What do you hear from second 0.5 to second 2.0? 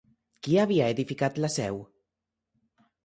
havia edificat la Seu?